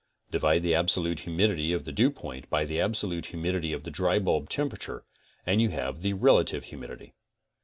[0.31, 4.17] Divide the absolute humidity of the dew point by the absolute humidity of the dry
[4.17, 5.05] bulb temperature
[5.45, 7.13] and you have the relative humidity.